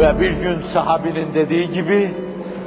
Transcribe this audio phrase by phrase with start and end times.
[0.00, 2.10] Ve bir gün sahabinin dediği gibi,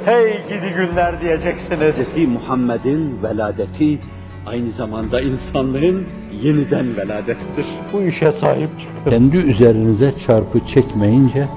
[0.04, 2.14] hey gidi günler diyeceksiniz.
[2.14, 2.28] Hz.
[2.28, 3.98] Muhammed'in veladeti
[4.46, 6.06] aynı zamanda insanlığın
[6.42, 7.66] yeniden veladettir.
[7.92, 9.10] Bu işe sahip çıkın.
[9.10, 11.48] Kendi üzerinize çarpı çekmeyince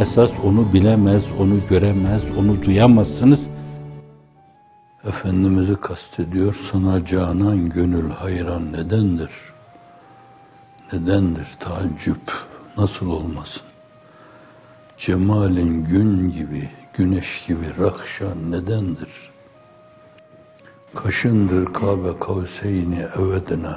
[0.00, 3.40] esas onu bilemez, onu göremez, onu duyamazsınız.
[5.04, 9.30] Efendimiz'i kastediyor, sana canan gönül hayran nedendir?
[10.92, 12.32] Nedendir taaccüp,
[12.76, 13.62] nasıl olmasın?
[14.98, 19.30] Cemalin gün gibi, güneş gibi rahşan nedendir?
[20.94, 23.76] Kaşındır Kabe kavseyni evedine,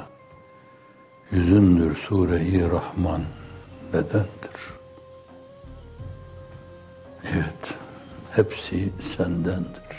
[1.31, 3.22] yüzündür Sure-i Rahman
[3.94, 4.58] nedendir?
[7.23, 7.73] Evet,
[8.31, 9.97] hepsi sendendir.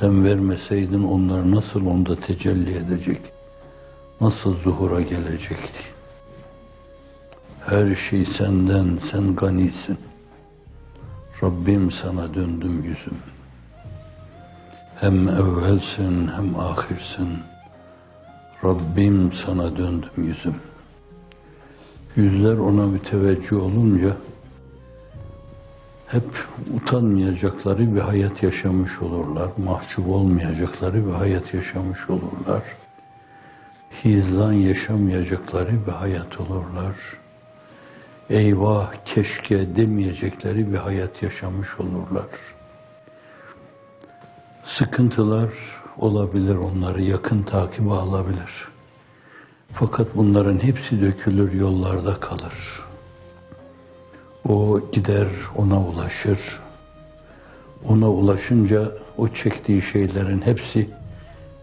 [0.00, 3.20] Sen vermeseydin onlar nasıl onda tecelli edecek,
[4.20, 5.95] nasıl zuhura gelecekti?
[7.66, 9.98] Her şey senden, sen ganisin.
[11.42, 13.18] Rabbim sana döndüm yüzüm.
[15.00, 17.38] Hem evvelsin hem ahirsin.
[18.64, 20.54] Rabbim sana döndüm yüzüm.
[22.16, 24.16] Yüzler ona müteveccih olunca
[26.06, 26.30] hep
[26.74, 29.50] utanmayacakları bir hayat yaşamış olurlar.
[29.56, 32.62] Mahcup olmayacakları bir hayat yaşamış olurlar.
[34.04, 36.96] Hizlan yaşamayacakları bir hayat olurlar.
[38.30, 42.26] Eyvah keşke demeyecekleri bir hayat yaşamış olurlar.
[44.78, 45.50] Sıkıntılar
[45.96, 48.68] olabilir onları yakın takibe alabilir.
[49.72, 52.82] Fakat bunların hepsi dökülür yollarda kalır.
[54.48, 56.38] O gider ona ulaşır.
[57.88, 60.90] Ona ulaşınca o çektiği şeylerin hepsi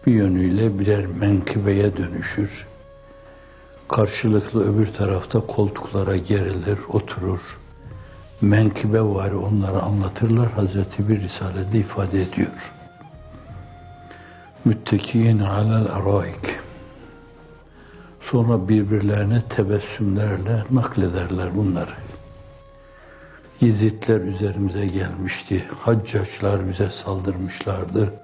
[0.06, 2.66] bir yönüyle birer menkıbeye dönüşür.
[3.88, 7.40] Karşılıklı öbür tarafta koltuklara gerilir, oturur.
[8.40, 10.52] Menkıbe var onları anlatırlar.
[10.52, 12.72] Hazreti bir Risalede ifade ediyor.
[14.64, 16.58] Müttekiyin alel araik.
[18.30, 21.94] Sonra birbirlerine tebessümlerle naklederler bunları.
[23.60, 25.64] Yezidler üzerimize gelmişti.
[25.80, 28.14] Haccaçlar bize saldırmışlardı.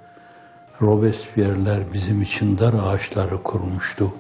[0.82, 4.12] Robespierre'ler bizim için dar ağaçları kurmuştu.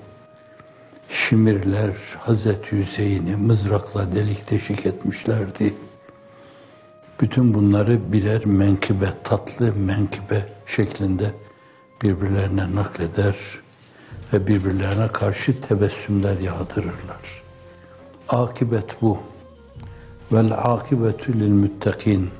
[1.10, 5.74] Şimirler Hazreti Hüseyin'i mızrakla delik deşik etmişlerdi.
[7.20, 11.34] Bütün bunları birer menkıbe, tatlı menkıbe şeklinde
[12.02, 13.36] birbirlerine nakleder
[14.32, 17.42] ve birbirlerine karşı tebessümler yağdırırlar.
[18.28, 19.18] Akibet bu.
[20.32, 22.30] Vel akibetü lil müttakin.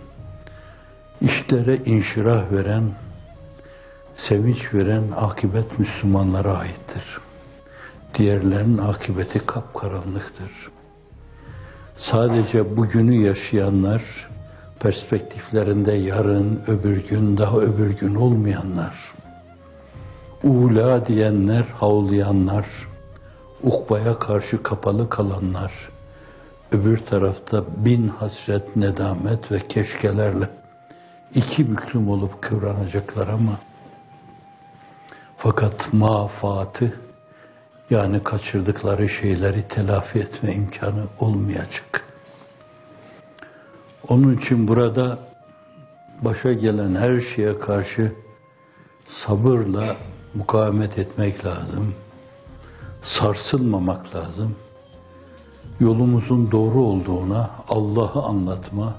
[1.21, 2.85] İşlere inşirah veren,
[4.29, 7.21] sevinç veren akibet Müslümanlara aittir.
[8.15, 10.51] Diğerlerinin akibeti kapkaranlıktır.
[12.11, 14.03] Sadece bugünü yaşayanlar,
[14.81, 18.95] perspektiflerinde yarın, öbür gün, daha öbür gün olmayanlar,
[20.43, 22.67] ula diyenler, havlayanlar,
[23.63, 25.73] ukbaya karşı kapalı kalanlar,
[26.73, 30.49] öbür tarafta bin hasret, nedamet ve keşkelerle
[31.35, 33.59] iki büklüm olup kıvranacaklar ama
[35.37, 36.93] fakat mafatı
[37.91, 42.05] yani kaçırdıkları şeyleri telafi etme imkanı olmayacak.
[44.09, 45.19] Onun için burada
[46.23, 48.13] başa gelen her şeye karşı
[49.27, 49.97] sabırla
[50.35, 51.95] mukavemet etmek lazım.
[53.21, 54.57] Sarsılmamak lazım.
[55.81, 58.95] Yolumuzun doğru olduğuna Allah'ı anlatma,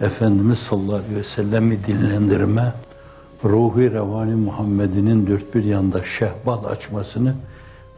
[0.00, 2.72] Efendimiz sallallahu aleyhi ve sellemi dinlendirme,
[3.44, 7.34] ruhi revani Muhammed'inin dört bir yanda şehbal açmasını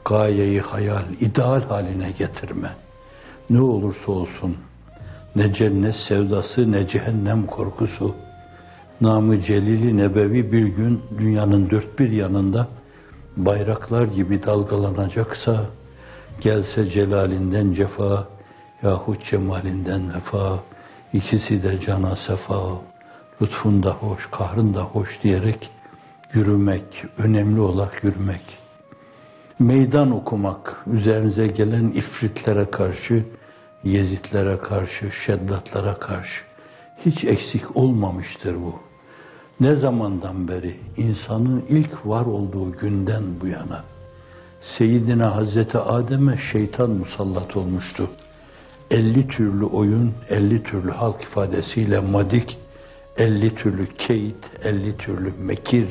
[0.05, 2.71] gayeyi hayal, ideal haline getirme.
[3.51, 4.57] Ne olursa olsun,
[5.37, 8.15] ne cennet sevdası, ne cehennem korkusu,
[9.01, 12.69] namı celili nebevi bir gün dünyanın dört bir yanında
[13.37, 15.65] bayraklar gibi dalgalanacaksa,
[16.41, 18.29] gelse celalinden cefa,
[18.83, 20.59] yahut cemalinden vefa,
[21.13, 22.61] ikisi de cana sefa,
[23.43, 25.71] lütfunda hoş, kahrında hoş diyerek
[26.33, 28.62] yürümek, önemli olarak yürümek.
[29.63, 33.25] Meydan okumak, üzerinize gelen ifritlere karşı,
[33.85, 36.43] yezitlere karşı, şeddatlara karşı
[37.05, 38.75] hiç eksik olmamıştır bu.
[39.61, 43.85] Ne zamandan beri insanın ilk var olduğu günden bu yana
[44.79, 48.11] Seyyidina Hazreti Adem'e şeytan musallat olmuştu.
[48.91, 52.59] 50 türlü oyun, 50 türlü halk ifadesiyle madik,
[53.17, 55.89] 50 türlü keyit, 50 türlü mekir.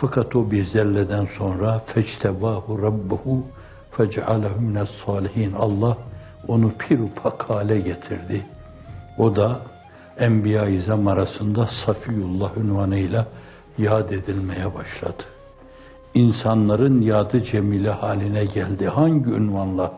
[0.00, 3.46] Fakat o bir zelleden sonra fectebahu rabbuhu
[3.90, 5.52] fecealehu mines salihin.
[5.52, 5.96] Allah
[6.48, 8.46] onu pirupak hale getirdi.
[9.18, 9.60] O da
[10.18, 13.26] Enbiya-i İzam arasında Safiyullah ünvanıyla
[13.78, 15.24] yad edilmeye başladı.
[16.14, 18.86] İnsanların yadı cemile haline geldi.
[18.88, 19.92] Hangi ünvanla?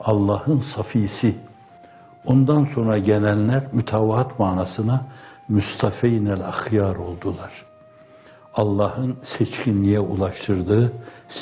[0.00, 1.34] Allah'ın safisi.
[2.26, 5.06] Ondan sonra gelenler mütevaat manasına
[5.48, 7.69] müstafeynel ahyar oldular.
[8.54, 10.92] Allah'ın seçkinliğe ulaştırdığı,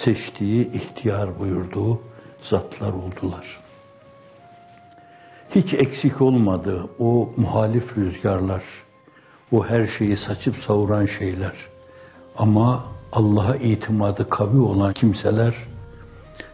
[0.05, 2.01] seçtiği, ihtiyar buyurduğu
[2.51, 3.61] zatlar oldular.
[5.55, 8.63] Hiç eksik olmadı o muhalif rüzgarlar,
[9.53, 11.55] o her şeyi saçıp savuran şeyler.
[12.37, 15.55] Ama Allah'a itimadı kavi olan kimseler,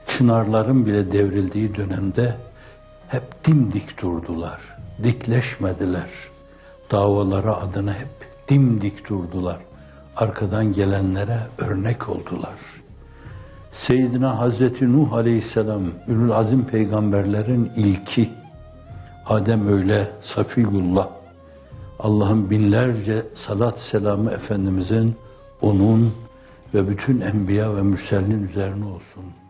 [0.07, 2.37] çınarların bile devrildiği dönemde
[3.09, 4.61] hep dimdik durdular,
[5.03, 6.11] dikleşmediler.
[6.91, 8.09] Davaları adına hep
[8.49, 9.59] dimdik durdular.
[10.17, 12.59] Arkadan gelenlere örnek oldular.
[13.87, 18.31] Seyyidina Hazreti Nuh Aleyhisselam, Ünül Azim peygamberlerin ilki,
[19.27, 21.09] Adem öyle, Safiyullah,
[21.99, 25.17] Allah'ın binlerce salat selamı Efendimizin,
[25.61, 26.15] onun
[26.75, 29.44] ve bütün enbiya ve mürselin üzerine olsun.